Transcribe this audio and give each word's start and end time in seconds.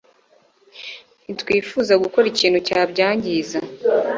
Ntitwifuza 1.23 1.93
gukora 2.03 2.25
ikintu 2.33 2.59
cyabyangiza 2.67 3.57